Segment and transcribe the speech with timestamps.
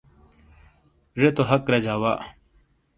[1.19, 2.13] زے تو حق رجا وا